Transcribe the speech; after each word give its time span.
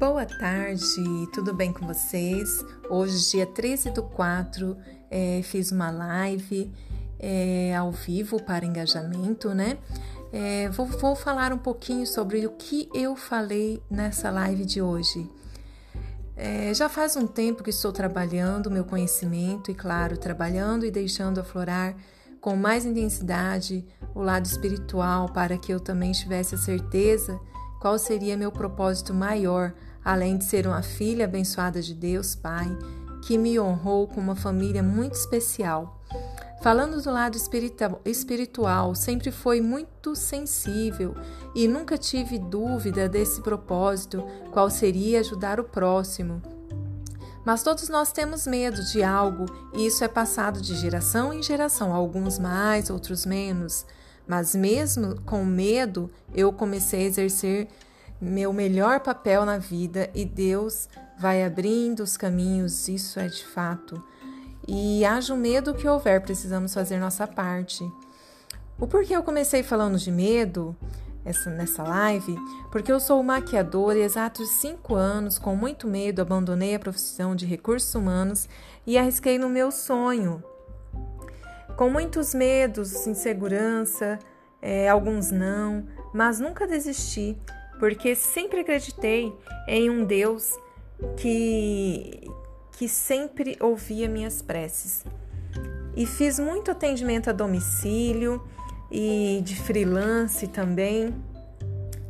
Boa 0.00 0.24
tarde, 0.24 1.28
tudo 1.30 1.52
bem 1.52 1.74
com 1.74 1.86
vocês? 1.86 2.64
Hoje, 2.88 3.32
dia 3.32 3.44
13 3.44 3.90
do 3.90 4.02
4, 4.02 4.74
é, 5.10 5.42
fiz 5.42 5.70
uma 5.70 5.90
live 5.90 6.72
é, 7.18 7.76
ao 7.76 7.92
vivo 7.92 8.42
para 8.42 8.64
engajamento, 8.64 9.50
né? 9.50 9.76
É, 10.32 10.70
vou, 10.70 10.86
vou 10.86 11.14
falar 11.14 11.52
um 11.52 11.58
pouquinho 11.58 12.06
sobre 12.06 12.46
o 12.46 12.52
que 12.52 12.88
eu 12.94 13.14
falei 13.14 13.82
nessa 13.90 14.30
live 14.30 14.64
de 14.64 14.80
hoje. 14.80 15.30
É, 16.34 16.72
já 16.72 16.88
faz 16.88 17.14
um 17.14 17.26
tempo 17.26 17.62
que 17.62 17.68
estou 17.68 17.92
trabalhando 17.92 18.70
meu 18.70 18.86
conhecimento 18.86 19.70
e, 19.70 19.74
claro, 19.74 20.16
trabalhando 20.16 20.86
e 20.86 20.90
deixando 20.90 21.40
aflorar 21.40 21.94
com 22.40 22.56
mais 22.56 22.86
intensidade 22.86 23.84
o 24.14 24.22
lado 24.22 24.46
espiritual 24.46 25.28
para 25.28 25.58
que 25.58 25.70
eu 25.70 25.78
também 25.78 26.12
tivesse 26.12 26.54
a 26.54 26.58
certeza 26.58 27.38
qual 27.80 27.98
seria 27.98 28.36
meu 28.36 28.52
propósito 28.52 29.14
maior, 29.14 29.72
além 30.04 30.38
de 30.38 30.44
ser 30.44 30.66
uma 30.66 30.82
filha 30.82 31.24
abençoada 31.24 31.80
de 31.82 31.94
Deus 31.94 32.34
Pai, 32.34 32.68
que 33.22 33.36
me 33.36 33.58
honrou 33.58 34.06
com 34.06 34.20
uma 34.20 34.36
família 34.36 34.82
muito 34.82 35.14
especial. 35.14 36.00
Falando 36.62 37.00
do 37.00 37.10
lado 37.10 37.38
espiritual, 38.04 38.94
sempre 38.94 39.30
foi 39.30 39.62
muito 39.62 40.14
sensível 40.14 41.14
e 41.54 41.66
nunca 41.66 41.96
tive 41.96 42.38
dúvida 42.38 43.08
desse 43.08 43.40
propósito, 43.40 44.22
qual 44.50 44.68
seria 44.68 45.20
ajudar 45.20 45.58
o 45.58 45.64
próximo. 45.64 46.42
Mas 47.44 47.62
todos 47.62 47.88
nós 47.88 48.12
temos 48.12 48.46
medo 48.46 48.84
de 48.84 49.02
algo 49.02 49.46
e 49.74 49.86
isso 49.86 50.04
é 50.04 50.08
passado 50.08 50.60
de 50.60 50.74
geração 50.76 51.32
em 51.32 51.42
geração, 51.42 51.94
alguns 51.94 52.38
mais, 52.38 52.90
outros 52.90 53.24
menos. 53.24 53.86
Mas 54.26 54.54
mesmo 54.54 55.18
com 55.22 55.42
medo, 55.44 56.10
eu 56.34 56.52
comecei 56.52 57.04
a 57.04 57.06
exercer 57.06 57.68
meu 58.20 58.52
melhor 58.52 59.00
papel 59.00 59.44
na 59.44 59.58
vida 59.58 60.10
e 60.14 60.24
Deus 60.24 60.88
vai 61.18 61.42
abrindo 61.42 62.00
os 62.00 62.16
caminhos, 62.16 62.88
isso 62.88 63.18
é 63.18 63.28
de 63.28 63.44
fato. 63.44 64.02
E 64.68 65.04
haja 65.04 65.32
o 65.32 65.36
medo 65.36 65.74
que 65.74 65.88
houver, 65.88 66.20
precisamos 66.20 66.74
fazer 66.74 66.98
nossa 66.98 67.26
parte. 67.26 67.84
O 68.78 68.86
porquê 68.86 69.14
eu 69.14 69.22
comecei 69.22 69.62
falando 69.62 69.98
de 69.98 70.10
medo 70.10 70.76
essa, 71.24 71.50
nessa 71.50 71.82
live? 71.82 72.36
Porque 72.70 72.90
eu 72.90 73.00
sou 73.00 73.22
maquiadora 73.22 73.98
e 73.98 74.02
exatos 74.02 74.48
cinco 74.50 74.94
anos, 74.94 75.38
com 75.38 75.54
muito 75.54 75.86
medo, 75.86 76.22
abandonei 76.22 76.74
a 76.74 76.78
profissão 76.78 77.34
de 77.34 77.46
recursos 77.46 77.94
humanos 77.94 78.48
e 78.86 78.96
arrisquei 78.96 79.38
no 79.38 79.48
meu 79.48 79.70
sonho, 79.70 80.42
com 81.76 81.90
muitos 81.90 82.34
medos, 82.34 83.06
insegurança, 83.06 84.18
é, 84.60 84.88
alguns 84.88 85.30
não, 85.30 85.86
mas 86.12 86.38
nunca 86.38 86.66
desisti, 86.66 87.38
porque 87.80 88.14
sempre 88.14 88.60
acreditei 88.60 89.34
em 89.66 89.88
um 89.88 90.04
Deus 90.04 90.56
que, 91.16 92.30
que 92.72 92.86
sempre 92.86 93.56
ouvia 93.58 94.06
minhas 94.06 94.42
preces. 94.42 95.04
E 95.96 96.06
fiz 96.06 96.38
muito 96.38 96.70
atendimento 96.70 97.30
a 97.30 97.32
domicílio 97.32 98.46
e 98.92 99.40
de 99.42 99.56
freelance 99.56 100.46
também. 100.46 101.14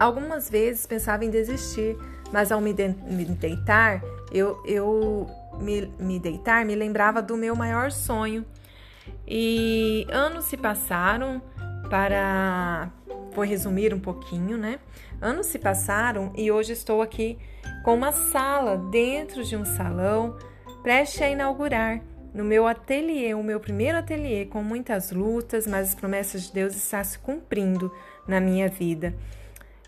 Algumas 0.00 0.48
vezes 0.48 0.86
pensava 0.86 1.24
em 1.24 1.30
desistir, 1.30 1.96
mas 2.32 2.50
ao 2.50 2.62
me, 2.62 2.72
de 2.72 2.88
me 2.88 3.26
deitar, 3.26 4.02
eu, 4.32 4.60
eu 4.66 5.28
me, 5.60 5.92
me 5.98 6.18
deitar 6.18 6.64
me 6.64 6.74
lembrava 6.74 7.20
do 7.20 7.36
meu 7.36 7.54
maior 7.54 7.92
sonho, 7.92 8.44
e 9.26 10.06
anos 10.10 10.46
se 10.46 10.56
passaram 10.56 11.42
para. 11.90 12.90
Vou 13.34 13.44
resumir 13.44 13.94
um 13.94 14.00
pouquinho, 14.00 14.56
né? 14.56 14.80
Anos 15.20 15.46
se 15.46 15.58
passaram 15.58 16.32
e 16.36 16.50
hoje 16.50 16.72
estou 16.72 17.02
aqui 17.02 17.38
com 17.84 17.94
uma 17.94 18.12
sala 18.12 18.76
dentro 18.76 19.42
de 19.42 19.56
um 19.56 19.64
salão, 19.64 20.36
prestes 20.82 21.22
a 21.22 21.28
inaugurar. 21.28 22.00
No 22.32 22.44
meu 22.44 22.66
ateliê, 22.66 23.34
o 23.34 23.42
meu 23.42 23.58
primeiro 23.58 23.98
ateliê, 23.98 24.44
com 24.44 24.62
muitas 24.62 25.10
lutas, 25.10 25.66
mas 25.66 25.88
as 25.88 25.94
promessas 25.94 26.44
de 26.44 26.52
Deus 26.52 26.76
estão 26.76 27.02
se 27.02 27.18
cumprindo 27.18 27.92
na 28.28 28.40
minha 28.40 28.68
vida. 28.68 29.14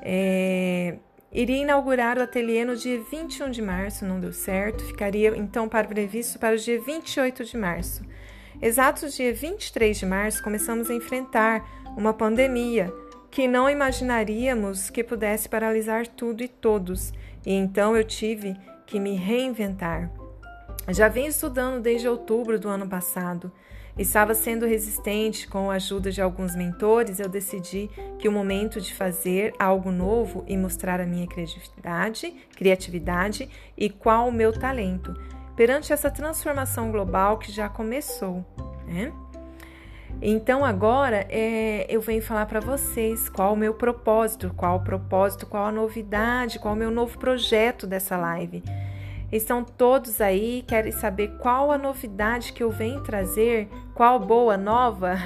É, 0.00 0.96
iria 1.32 1.62
inaugurar 1.62 2.18
o 2.18 2.22
ateliê 2.22 2.64
no 2.64 2.76
dia 2.76 3.00
21 3.10 3.50
de 3.50 3.62
março, 3.62 4.04
não 4.04 4.20
deu 4.20 4.32
certo, 4.32 4.84
ficaria 4.84 5.36
então 5.36 5.68
para 5.68 5.88
previsto 5.88 6.38
para 6.38 6.54
o 6.54 6.58
dia 6.58 6.80
28 6.80 7.44
de 7.44 7.56
março. 7.56 8.04
Exatos 8.62 9.14
dia 9.14 9.34
23 9.34 9.98
de 9.98 10.06
março, 10.06 10.42
começamos 10.42 10.88
a 10.88 10.94
enfrentar 10.94 11.66
uma 11.96 12.14
pandemia 12.14 12.92
que 13.30 13.46
não 13.46 13.68
imaginaríamos 13.68 14.90
que 14.90 15.04
pudesse 15.04 15.48
paralisar 15.48 16.06
tudo 16.06 16.42
e 16.42 16.48
todos, 16.48 17.12
e 17.44 17.52
então 17.52 17.96
eu 17.96 18.04
tive 18.04 18.56
que 18.86 19.00
me 19.00 19.14
reinventar. 19.14 20.10
Já 20.88 21.08
venho 21.08 21.28
estudando 21.28 21.82
desde 21.82 22.08
outubro 22.08 22.58
do 22.58 22.68
ano 22.68 22.88
passado. 22.88 23.50
Estava 23.98 24.34
sendo 24.34 24.66
resistente 24.66 25.48
com 25.48 25.70
a 25.70 25.74
ajuda 25.74 26.12
de 26.12 26.20
alguns 26.20 26.54
mentores, 26.54 27.18
eu 27.18 27.28
decidi 27.28 27.88
que 28.18 28.28
o 28.28 28.32
momento 28.32 28.78
de 28.80 28.92
fazer 28.92 29.54
algo 29.58 29.90
novo 29.90 30.44
e 30.46 30.56
mostrar 30.56 31.00
a 31.00 31.06
minha 31.06 31.26
criatividade, 31.26 32.30
criatividade 32.54 33.48
e 33.76 33.88
qual 33.88 34.28
o 34.28 34.32
meu 34.32 34.52
talento 34.52 35.14
perante 35.56 35.92
essa 35.92 36.10
transformação 36.10 36.92
global 36.92 37.38
que 37.38 37.50
já 37.50 37.68
começou. 37.68 38.44
Né? 38.86 39.10
Então 40.20 40.64
agora 40.64 41.26
é, 41.28 41.86
eu 41.88 42.00
venho 42.00 42.22
falar 42.22 42.46
para 42.46 42.60
vocês 42.60 43.28
qual 43.28 43.52
o 43.52 43.56
meu 43.56 43.74
propósito, 43.74 44.52
qual 44.56 44.76
o 44.76 44.82
propósito, 44.82 45.46
qual 45.46 45.66
a 45.66 45.72
novidade, 45.72 46.58
qual 46.58 46.74
o 46.74 46.76
meu 46.76 46.90
novo 46.90 47.18
projeto 47.18 47.86
dessa 47.86 48.16
live. 48.16 48.62
Estão 49.30 49.62
todos 49.62 50.20
aí, 50.20 50.64
querem 50.66 50.92
saber 50.92 51.36
qual 51.38 51.70
a 51.70 51.76
novidade 51.76 52.52
que 52.52 52.62
eu 52.62 52.70
venho 52.70 53.02
trazer, 53.02 53.68
qual 53.92 54.18
boa 54.20 54.56
nova? 54.56 55.16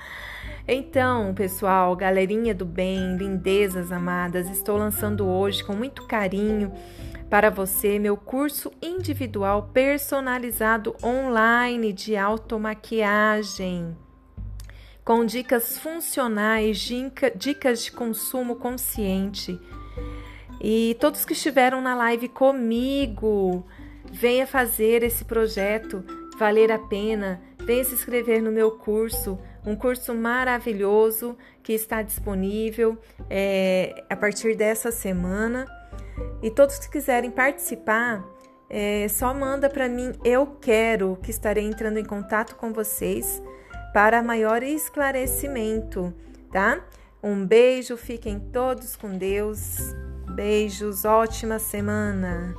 então, 0.66 1.32
pessoal, 1.32 1.94
galerinha 1.96 2.54
do 2.54 2.66
bem, 2.66 3.16
lindezas 3.16 3.90
amadas, 3.90 4.50
estou 4.50 4.76
lançando 4.76 5.26
hoje 5.26 5.64
com 5.64 5.74
muito 5.74 6.06
carinho 6.06 6.72
para 7.30 7.50
você 7.50 7.98
meu 7.98 8.16
curso 8.16 8.70
individual 8.82 9.70
personalizado 9.72 10.94
online 11.02 11.92
de 11.92 12.16
automaquiagem, 12.16 13.96
com 15.06 15.24
dicas 15.24 15.78
funcionais, 15.78 16.78
dicas 17.36 17.84
de 17.84 17.92
consumo 17.92 18.56
consciente. 18.56 19.56
E 20.60 20.96
todos 20.98 21.24
que 21.24 21.32
estiveram 21.32 21.80
na 21.80 21.94
live 21.94 22.28
comigo, 22.28 23.64
venha 24.10 24.44
fazer 24.48 25.04
esse 25.04 25.24
projeto 25.24 26.04
valer 26.36 26.72
a 26.72 26.78
pena. 26.80 27.40
Venha 27.62 27.84
se 27.84 27.94
inscrever 27.94 28.42
no 28.42 28.50
meu 28.50 28.72
curso, 28.72 29.38
um 29.64 29.76
curso 29.76 30.12
maravilhoso 30.12 31.38
que 31.62 31.72
está 31.72 32.02
disponível 32.02 32.98
é, 33.30 34.04
a 34.10 34.16
partir 34.16 34.56
dessa 34.56 34.90
semana. 34.90 35.66
E 36.42 36.50
todos 36.50 36.80
que 36.80 36.90
quiserem 36.90 37.30
participar, 37.30 38.24
é, 38.68 39.06
só 39.06 39.32
manda 39.32 39.70
para 39.70 39.88
mim 39.88 40.12
eu 40.24 40.46
quero, 40.60 41.16
que 41.22 41.30
estarei 41.30 41.64
entrando 41.64 41.98
em 41.98 42.04
contato 42.04 42.56
com 42.56 42.72
vocês 42.72 43.40
para 43.96 44.22
maior 44.22 44.62
esclarecimento, 44.62 46.12
tá? 46.52 46.84
Um 47.22 47.46
beijo, 47.46 47.96
fiquem 47.96 48.38
todos 48.38 48.94
com 48.94 49.16
Deus. 49.16 49.78
Beijos, 50.34 51.06
ótima 51.06 51.58
semana. 51.58 52.54